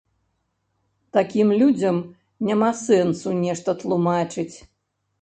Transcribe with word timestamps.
Такім 1.17 1.53
людзям 1.61 2.01
няма 2.49 2.73
сэнсу 2.85 3.37
нешта 3.45 3.81
тлумачыць. 3.85 4.53